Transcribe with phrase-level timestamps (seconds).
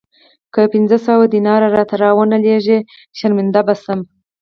[0.53, 2.79] که پنځه سوه دیناره راته را ونه لېږې
[3.17, 3.99] شرمنده به شم.